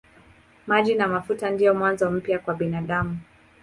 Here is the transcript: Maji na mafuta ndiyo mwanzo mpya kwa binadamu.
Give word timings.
Maji 0.67 0.95
na 0.95 1.07
mafuta 1.07 1.49
ndiyo 1.49 1.73
mwanzo 1.75 2.11
mpya 2.11 2.39
kwa 2.39 2.53
binadamu. 2.53 3.19